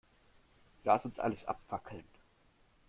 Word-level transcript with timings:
Lass 0.83 1.05
uns 1.05 1.19
alles 1.19 1.45
abfackeln. 1.45 2.03